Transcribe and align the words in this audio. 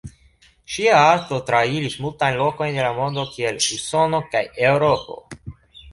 Ŝia 0.75 0.95
arto 1.09 1.37
trairis 1.49 1.97
multajn 2.05 2.39
lokojn 2.41 2.79
de 2.79 2.85
la 2.87 2.95
mondo 3.03 3.29
kiel 3.35 3.63
Usono 3.77 4.23
kaj 4.33 4.43
Eŭropo. 4.71 5.21